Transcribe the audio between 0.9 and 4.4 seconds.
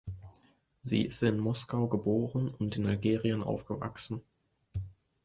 ist in Moskau geboren und in Algerien aufgewachsen.